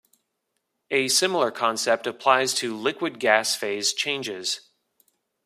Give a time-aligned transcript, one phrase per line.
[0.89, 4.61] A similar concept applies to liquid-gas phase changes.